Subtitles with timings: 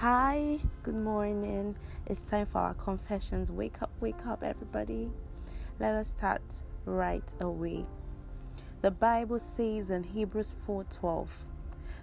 [0.00, 1.74] Hi, good morning.
[2.04, 3.50] It's time for our confessions.
[3.50, 5.10] Wake up, wake up, everybody.
[5.80, 6.42] Let us start
[6.84, 7.86] right away.
[8.82, 11.46] The Bible says in Hebrews 4:12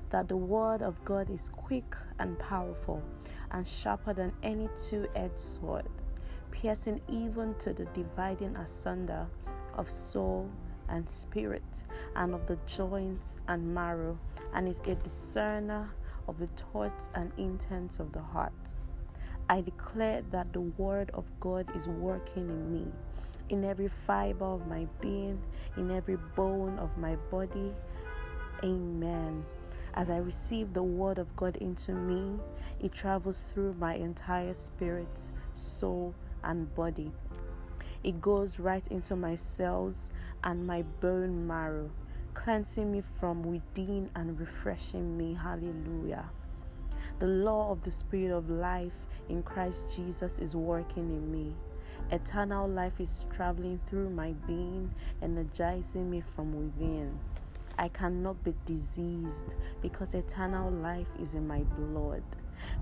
[0.10, 3.04] that the word of God is quick and powerful
[3.52, 5.88] and sharper than any two-edged sword,
[6.50, 9.28] piercing even to the dividing asunder
[9.76, 10.50] of soul
[10.90, 11.84] and spirit
[12.16, 14.18] and of the joints and marrow
[14.52, 15.88] and is a discerner
[16.28, 18.54] of the thoughts and intents of the heart.
[19.50, 22.92] I declare that the Word of God is working in me,
[23.50, 25.42] in every fiber of my being,
[25.78, 27.74] in every bone of my body.
[28.64, 29.46] Amen.
[29.96, 32.40] As I receive the Word of God into me,
[32.80, 37.12] it travels through my entire spirit, soul, and body.
[38.04, 40.12] It goes right into my cells
[40.44, 41.90] and my bone marrow
[42.34, 45.34] cleansing me from within and refreshing me.
[45.34, 46.30] Hallelujah.
[47.20, 51.56] The law of the Spirit of life in Christ Jesus is working in me.
[52.12, 57.18] Eternal life is traveling through my being, energizing me from within.
[57.78, 62.24] I cannot be diseased because eternal life is in my blood.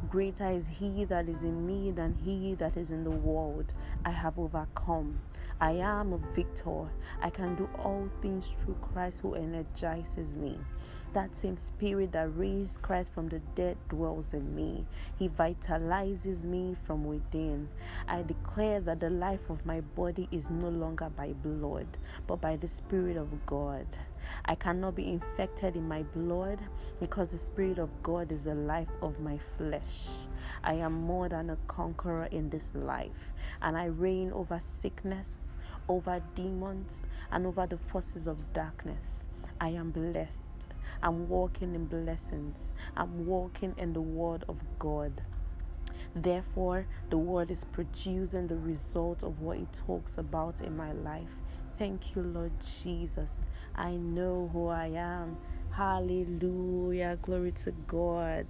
[0.10, 3.74] Greater is He that is in me than He that is in the world.
[4.06, 5.20] I have overcome.
[5.62, 6.90] I am a victor.
[7.22, 10.58] I can do all things through Christ who energizes me.
[11.14, 14.88] That same spirit that raised Christ from the dead dwells in me.
[15.20, 17.70] He vitalizes me from within.
[18.08, 21.86] I declare that the life of my body is no longer by blood,
[22.26, 23.86] but by the Spirit of God.
[24.46, 26.60] I cannot be infected in my blood
[27.00, 30.08] because the Spirit of God is the life of my flesh.
[30.64, 36.22] I am more than a conqueror in this life, and I reign over sickness, over
[36.36, 39.28] demons, and over the forces of darkness.
[39.60, 40.42] I am blessed.
[41.04, 42.74] I'm walking in blessings.
[42.98, 45.22] I'm walking in the Word of God.
[46.16, 51.42] Therefore, the Word is producing the result of what it talks about in my life.
[51.82, 53.48] Thank you, Lord Jesus.
[53.76, 55.36] I know who I am.
[55.72, 57.18] Hallelujah.
[57.20, 58.46] Glory to God.